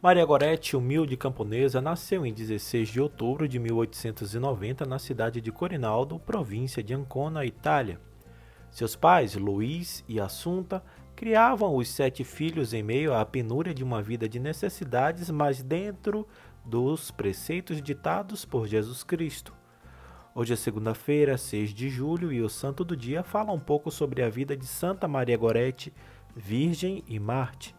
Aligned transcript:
Maria 0.00 0.24
Goretti, 0.24 0.76
humilde 0.76 1.16
camponesa, 1.16 1.80
nasceu 1.80 2.24
em 2.24 2.32
16 2.32 2.88
de 2.88 3.00
outubro 3.00 3.48
de 3.48 3.58
1890 3.58 4.86
na 4.86 4.96
cidade 4.96 5.40
de 5.40 5.50
Corinaldo, 5.50 6.20
província 6.20 6.84
de 6.84 6.94
Ancona, 6.94 7.44
Itália. 7.44 8.00
Seus 8.70 8.94
pais, 8.94 9.34
Luiz 9.34 10.04
e 10.06 10.20
Assunta, 10.20 10.84
criavam 11.16 11.74
os 11.74 11.88
sete 11.88 12.22
filhos 12.22 12.72
em 12.72 12.80
meio 12.80 13.12
à 13.12 13.26
penúria 13.26 13.74
de 13.74 13.82
uma 13.82 14.00
vida 14.00 14.28
de 14.28 14.38
necessidades, 14.38 15.30
mas 15.30 15.64
dentro 15.64 16.28
dos 16.64 17.10
preceitos 17.10 17.82
ditados 17.82 18.44
por 18.44 18.68
Jesus 18.68 19.02
Cristo. 19.02 19.52
Hoje 20.32 20.52
é 20.52 20.56
segunda-feira, 20.56 21.36
6 21.36 21.74
de 21.74 21.90
julho, 21.90 22.32
e 22.32 22.40
o 22.40 22.48
Santo 22.48 22.84
do 22.84 22.96
Dia 22.96 23.24
fala 23.24 23.50
um 23.50 23.58
pouco 23.58 23.90
sobre 23.90 24.22
a 24.22 24.28
vida 24.28 24.56
de 24.56 24.64
Santa 24.64 25.08
Maria 25.08 25.36
Goretti, 25.36 25.92
Virgem 26.36 27.02
e 27.08 27.18
Marte. 27.18 27.74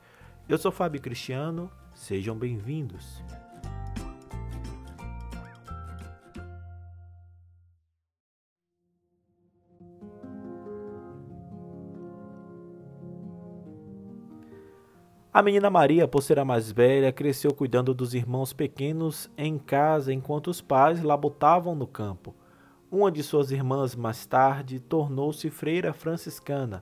Eu 0.49 0.57
sou 0.57 0.69
Fábio 0.69 0.99
Cristiano 0.99 1.71
Sejam 1.99 2.33
bem-vindos. 2.33 3.21
A 15.31 15.43
menina 15.43 15.69
Maria, 15.69 16.07
por 16.07 16.23
ser 16.23 16.39
a 16.39 16.45
mais 16.45 16.71
velha, 16.71 17.11
cresceu 17.11 17.53
cuidando 17.53 17.93
dos 17.93 18.13
irmãos 18.13 18.53
pequenos 18.53 19.29
em 19.37 19.59
casa 19.59 20.13
enquanto 20.13 20.47
os 20.47 20.61
pais 20.61 21.03
labutavam 21.03 21.75
no 21.75 21.85
campo. 21.85 22.33
Uma 22.89 23.11
de 23.11 23.21
suas 23.21 23.51
irmãs, 23.51 23.93
mais 23.93 24.25
tarde, 24.25 24.79
tornou-se 24.79 25.49
freira 25.49 25.91
franciscana 25.91 26.81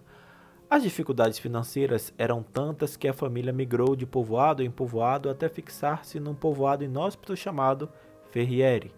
as 0.69 0.83
dificuldades 0.83 1.39
financeiras 1.39 2.13
eram 2.17 2.43
tantas 2.43 2.97
que 2.97 3.07
a 3.07 3.13
família 3.13 3.53
migrou 3.53 3.95
de 3.95 4.05
povoado 4.05 4.61
em 4.61 4.69
povoado 4.69 5.29
até 5.29 5.47
fixar-se 5.47 6.19
num 6.19 6.35
povoado 6.35 6.83
inóspito 6.83 7.37
chamado 7.37 7.89
Ferriere. 8.31 8.93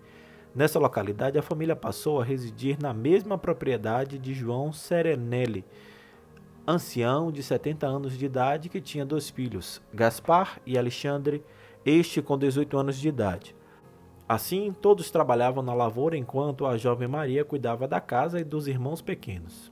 Nessa 0.56 0.80
localidade, 0.80 1.38
a 1.38 1.44
família 1.44 1.76
passou 1.76 2.20
a 2.20 2.24
residir 2.24 2.78
na 2.82 2.92
mesma 2.92 3.38
propriedade 3.38 4.18
de 4.18 4.34
João 4.34 4.74
Serenelli, 4.74 5.64
ancião 6.68 7.32
de 7.32 7.44
70 7.44 7.86
anos 7.86 8.18
de 8.18 8.26
idade 8.26 8.68
que 8.68 8.82
tinha 8.82 9.06
dois 9.06 9.30
filhos, 9.30 9.80
Gaspar 9.94 10.60
e 10.66 10.76
Alexandre, 10.76 11.46
este 11.86 12.20
com 12.20 12.36
18 12.36 12.78
anos 12.78 12.98
de 12.98 13.10
idade. 13.10 13.56
Assim, 14.28 14.74
todos 14.74 15.12
trabalhavam 15.12 15.64
na 15.64 15.74
lavoura 15.74 16.18
enquanto 16.18 16.66
a 16.66 16.78
jovem 16.78 17.08
Maria 17.08 17.46
cuidava 17.46 17.88
da 17.88 18.02
casa 18.02 18.40
e 18.40 18.44
dos 18.44 18.68
irmãos 18.68 19.02
pequenos. 19.04 19.72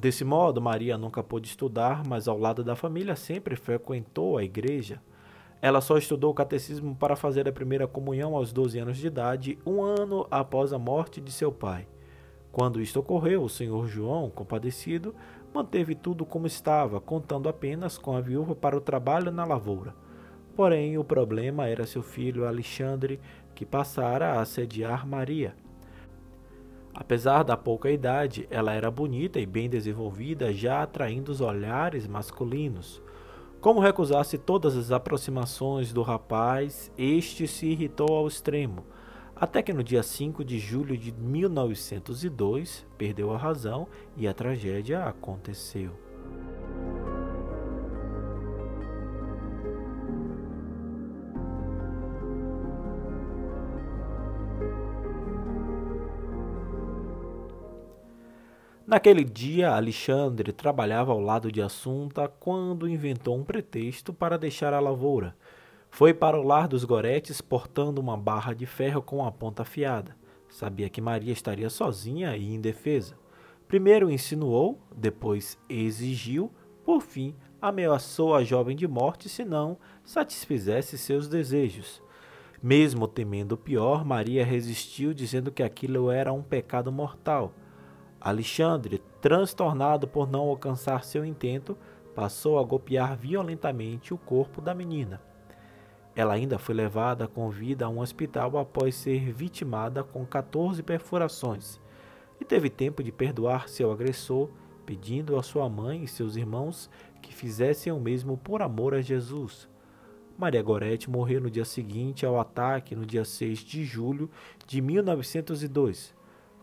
Desse 0.00 0.24
modo, 0.24 0.62
Maria 0.62 0.96
nunca 0.96 1.24
pôde 1.24 1.48
estudar, 1.48 2.06
mas 2.06 2.28
ao 2.28 2.38
lado 2.38 2.62
da 2.62 2.76
família 2.76 3.16
sempre 3.16 3.56
frequentou 3.56 4.38
a 4.38 4.44
igreja. 4.44 5.02
Ela 5.60 5.80
só 5.80 5.98
estudou 5.98 6.30
o 6.30 6.34
catecismo 6.34 6.94
para 6.94 7.16
fazer 7.16 7.48
a 7.48 7.52
primeira 7.52 7.84
comunhão 7.88 8.36
aos 8.36 8.52
12 8.52 8.78
anos 8.78 8.96
de 8.96 9.08
idade, 9.08 9.58
um 9.66 9.82
ano 9.82 10.24
após 10.30 10.72
a 10.72 10.78
morte 10.78 11.20
de 11.20 11.32
seu 11.32 11.50
pai. 11.50 11.88
Quando 12.52 12.80
isto 12.80 13.00
ocorreu, 13.00 13.42
o 13.42 13.48
senhor 13.48 13.88
João, 13.88 14.30
compadecido, 14.30 15.16
manteve 15.52 15.96
tudo 15.96 16.24
como 16.24 16.46
estava, 16.46 17.00
contando 17.00 17.48
apenas 17.48 17.98
com 17.98 18.16
a 18.16 18.20
viúva 18.20 18.54
para 18.54 18.76
o 18.76 18.80
trabalho 18.80 19.32
na 19.32 19.44
lavoura. 19.44 19.96
Porém, 20.54 20.96
o 20.96 21.02
problema 21.02 21.66
era 21.66 21.84
seu 21.84 22.04
filho 22.04 22.46
Alexandre, 22.46 23.18
que 23.52 23.66
passara 23.66 24.34
a 24.34 24.42
assediar 24.42 25.04
Maria. 25.04 25.56
Apesar 26.94 27.42
da 27.42 27.56
pouca 27.56 27.90
idade, 27.90 28.46
ela 28.50 28.72
era 28.72 28.90
bonita 28.90 29.38
e 29.38 29.46
bem 29.46 29.68
desenvolvida, 29.68 30.52
já 30.52 30.82
atraindo 30.82 31.30
os 31.30 31.40
olhares 31.40 32.06
masculinos. 32.06 33.02
Como 33.60 33.80
recusasse 33.80 34.38
todas 34.38 34.76
as 34.76 34.92
aproximações 34.92 35.92
do 35.92 36.02
rapaz, 36.02 36.92
este 36.96 37.46
se 37.46 37.66
irritou 37.66 38.16
ao 38.16 38.26
extremo, 38.26 38.84
até 39.34 39.62
que 39.62 39.72
no 39.72 39.84
dia 39.84 40.02
5 40.02 40.44
de 40.44 40.58
julho 40.58 40.96
de 40.96 41.12
1902 41.12 42.86
perdeu 42.96 43.32
a 43.32 43.38
razão 43.38 43.86
e 44.16 44.26
a 44.26 44.34
tragédia 44.34 45.04
aconteceu. 45.04 46.07
Naquele 58.88 59.22
dia, 59.22 59.72
Alexandre 59.72 60.50
trabalhava 60.50 61.12
ao 61.12 61.20
lado 61.20 61.52
de 61.52 61.60
Assunta 61.60 62.26
quando 62.26 62.88
inventou 62.88 63.36
um 63.36 63.44
pretexto 63.44 64.14
para 64.14 64.38
deixar 64.38 64.72
a 64.72 64.80
lavoura. 64.80 65.36
Foi 65.90 66.14
para 66.14 66.40
o 66.40 66.42
lar 66.42 66.66
dos 66.66 66.86
Goretes 66.86 67.42
portando 67.42 68.00
uma 68.00 68.16
barra 68.16 68.54
de 68.54 68.64
ferro 68.64 69.02
com 69.02 69.22
a 69.22 69.30
ponta 69.30 69.60
afiada. 69.60 70.16
Sabia 70.48 70.88
que 70.88 71.02
Maria 71.02 71.34
estaria 71.34 71.68
sozinha 71.68 72.34
e 72.34 72.54
indefesa. 72.54 73.14
Primeiro 73.68 74.10
insinuou, 74.10 74.80
depois 74.96 75.58
exigiu, 75.68 76.50
por 76.82 77.02
fim 77.02 77.34
ameaçou 77.60 78.34
a 78.34 78.42
jovem 78.42 78.74
de 78.74 78.88
morte 78.88 79.28
se 79.28 79.44
não 79.44 79.76
satisfizesse 80.02 80.96
seus 80.96 81.28
desejos. 81.28 82.02
Mesmo 82.62 83.06
temendo 83.06 83.52
o 83.52 83.58
pior, 83.58 84.02
Maria 84.02 84.46
resistiu, 84.46 85.12
dizendo 85.12 85.52
que 85.52 85.62
aquilo 85.62 86.10
era 86.10 86.32
um 86.32 86.42
pecado 86.42 86.90
mortal. 86.90 87.52
Alexandre, 88.20 89.02
transtornado 89.20 90.08
por 90.08 90.28
não 90.28 90.48
alcançar 90.48 91.04
seu 91.04 91.24
intento, 91.24 91.76
passou 92.14 92.58
a 92.58 92.64
golpear 92.64 93.16
violentamente 93.16 94.12
o 94.12 94.18
corpo 94.18 94.60
da 94.60 94.74
menina. 94.74 95.20
Ela 96.16 96.34
ainda 96.34 96.58
foi 96.58 96.74
levada 96.74 97.28
com 97.28 97.48
vida 97.48 97.84
a 97.84 97.88
um 97.88 98.00
hospital 98.00 98.58
após 98.58 98.96
ser 98.96 99.32
vitimada 99.32 100.02
com 100.02 100.26
14 100.26 100.82
perfurações 100.82 101.80
e 102.40 102.44
teve 102.44 102.68
tempo 102.68 103.02
de 103.04 103.12
perdoar 103.12 103.68
seu 103.68 103.92
agressor, 103.92 104.48
pedindo 104.84 105.36
a 105.36 105.42
sua 105.42 105.68
mãe 105.68 106.02
e 106.02 106.08
seus 106.08 106.34
irmãos 106.34 106.90
que 107.22 107.32
fizessem 107.32 107.92
o 107.92 108.00
mesmo 108.00 108.36
por 108.36 108.62
amor 108.62 108.94
a 108.94 109.00
Jesus. 109.00 109.68
Maria 110.36 110.62
Gorete 110.62 111.10
morreu 111.10 111.40
no 111.40 111.50
dia 111.50 111.64
seguinte 111.64 112.24
ao 112.24 112.38
ataque, 112.40 112.94
no 112.94 113.04
dia 113.04 113.24
6 113.24 113.58
de 113.58 113.84
julho 113.84 114.30
de 114.66 114.80
1902. 114.80 116.14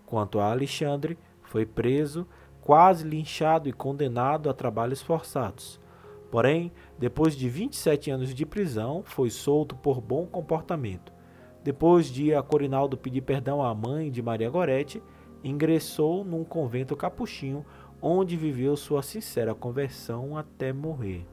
Quanto 0.06 0.40
a 0.40 0.52
Alexandre, 0.52 1.18
foi 1.46 1.66
preso, 1.66 2.28
quase 2.62 3.08
linchado 3.08 3.70
e 3.70 3.74
condenado 3.74 4.50
a 4.50 4.54
trabalhos 4.54 5.02
forçados. 5.02 5.80
Porém, 6.32 6.72
depois 6.98 7.36
de 7.36 7.48
27 7.48 8.12
anos 8.12 8.34
de 8.34 8.46
prisão, 8.46 9.04
foi 9.06 9.30
solto 9.30 9.76
por 9.76 10.02
bom 10.02 10.26
comportamento. 10.26 11.14
Depois 11.64 12.08
de 12.08 12.34
a 12.34 12.44
Corinaldo 12.44 12.98
pedir 12.98 13.22
perdão 13.22 13.64
à 13.64 13.74
mãe 13.74 14.12
de 14.12 14.22
Maria 14.22 14.50
Goretti, 14.50 15.02
ingressou 15.44 16.24
num 16.26 16.44
convento 16.44 16.96
capuchinho, 16.96 17.66
onde 18.02 18.36
viveu 18.36 18.76
sua 18.76 19.02
sincera 19.02 19.56
conversão 19.56 20.38
até 20.38 20.74
morrer. 20.74 21.26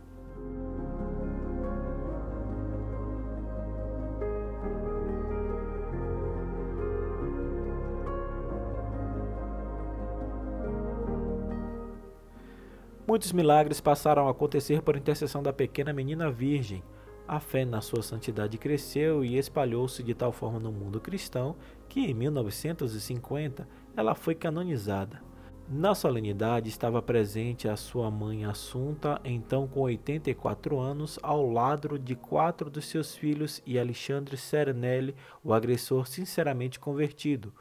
Muitos 13.04 13.32
milagres 13.32 13.80
passaram 13.80 14.28
a 14.28 14.30
acontecer 14.30 14.80
por 14.80 14.96
intercessão 14.96 15.42
da 15.42 15.52
pequena 15.52 15.92
menina 15.92 16.30
virgem. 16.30 16.84
A 17.26 17.40
fé 17.40 17.64
na 17.64 17.80
sua 17.80 18.00
santidade 18.00 18.56
cresceu 18.58 19.24
e 19.24 19.36
espalhou-se 19.36 20.04
de 20.04 20.14
tal 20.14 20.30
forma 20.30 20.60
no 20.60 20.70
mundo 20.70 21.00
cristão 21.00 21.56
que, 21.88 22.00
em 22.00 22.14
1950, 22.14 23.66
ela 23.96 24.14
foi 24.14 24.36
canonizada. 24.36 25.20
Na 25.68 25.94
solenidade 25.94 26.68
estava 26.68 27.02
presente 27.02 27.66
a 27.66 27.76
sua 27.76 28.10
mãe 28.10 28.44
Assunta, 28.44 29.20
então 29.24 29.66
com 29.66 29.80
84 29.80 30.78
anos, 30.78 31.18
ao 31.22 31.50
lado 31.50 31.98
de 31.98 32.14
quatro 32.14 32.70
dos 32.70 32.84
seus 32.84 33.16
filhos 33.16 33.60
e 33.66 33.78
Alexandre 33.78 34.36
Serenelli, 34.36 35.14
o 35.42 35.52
agressor 35.52 36.06
sinceramente 36.06 36.78
convertido. 36.78 37.52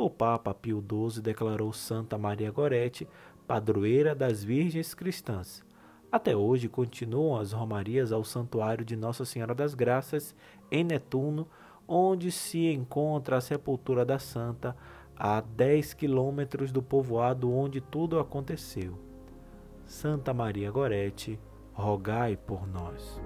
O 0.00 0.08
Papa 0.08 0.54
Pio 0.54 0.80
XII 0.80 1.20
declarou 1.20 1.72
Santa 1.72 2.16
Maria 2.16 2.52
Goretti 2.52 3.04
padroeira 3.48 4.14
das 4.14 4.44
virgens 4.44 4.94
cristãs. 4.94 5.64
Até 6.12 6.36
hoje 6.36 6.68
continuam 6.68 7.36
as 7.36 7.50
romarias 7.50 8.12
ao 8.12 8.22
Santuário 8.22 8.84
de 8.84 8.94
Nossa 8.94 9.24
Senhora 9.24 9.56
das 9.56 9.74
Graças, 9.74 10.36
em 10.70 10.84
Netuno, 10.84 11.48
onde 11.88 12.30
se 12.30 12.72
encontra 12.72 13.38
a 13.38 13.40
sepultura 13.40 14.04
da 14.04 14.20
Santa, 14.20 14.76
a 15.16 15.40
10 15.40 15.94
quilômetros 15.94 16.70
do 16.70 16.80
povoado 16.80 17.52
onde 17.52 17.80
tudo 17.80 18.20
aconteceu. 18.20 18.96
Santa 19.84 20.32
Maria 20.32 20.70
Gorete, 20.70 21.40
rogai 21.72 22.36
por 22.36 22.68
nós. 22.68 23.20